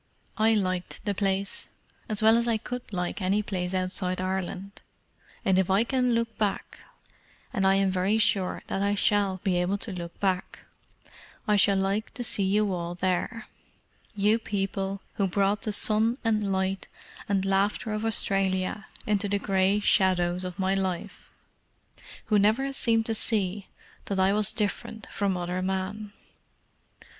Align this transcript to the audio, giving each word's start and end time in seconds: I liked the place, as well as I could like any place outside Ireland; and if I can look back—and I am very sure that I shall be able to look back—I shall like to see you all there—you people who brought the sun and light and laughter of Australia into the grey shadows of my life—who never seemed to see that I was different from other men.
I 0.39 0.55
liked 0.55 1.05
the 1.05 1.13
place, 1.13 1.67
as 2.09 2.23
well 2.23 2.35
as 2.35 2.47
I 2.47 2.57
could 2.57 2.91
like 2.91 3.21
any 3.21 3.43
place 3.43 3.71
outside 3.75 4.19
Ireland; 4.19 4.81
and 5.45 5.59
if 5.59 5.69
I 5.69 5.83
can 5.83 6.15
look 6.15 6.39
back—and 6.39 7.67
I 7.67 7.75
am 7.75 7.91
very 7.91 8.17
sure 8.17 8.63
that 8.65 8.81
I 8.81 8.95
shall 8.95 9.39
be 9.43 9.61
able 9.61 9.77
to 9.77 9.91
look 9.91 10.19
back—I 10.19 11.55
shall 11.55 11.77
like 11.77 12.15
to 12.15 12.23
see 12.23 12.41
you 12.41 12.73
all 12.73 12.95
there—you 12.95 14.39
people 14.39 15.03
who 15.17 15.27
brought 15.27 15.61
the 15.61 15.71
sun 15.71 16.17
and 16.23 16.51
light 16.51 16.87
and 17.29 17.45
laughter 17.45 17.91
of 17.93 18.03
Australia 18.03 18.87
into 19.05 19.29
the 19.29 19.37
grey 19.37 19.79
shadows 19.79 20.43
of 20.43 20.57
my 20.57 20.73
life—who 20.73 22.39
never 22.39 22.73
seemed 22.73 23.05
to 23.05 23.13
see 23.13 23.67
that 24.05 24.19
I 24.19 24.33
was 24.33 24.51
different 24.51 25.05
from 25.11 25.37
other 25.37 25.61
men. 25.61 26.11